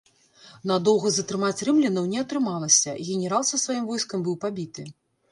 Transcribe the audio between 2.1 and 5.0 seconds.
не атрымалася, генерал са сваім войскам быў пабіты.